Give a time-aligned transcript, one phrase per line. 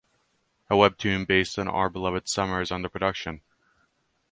[0.67, 3.41] A webtoon based on "Our Beloved Summer" is under production.